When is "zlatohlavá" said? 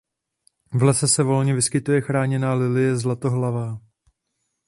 2.97-3.81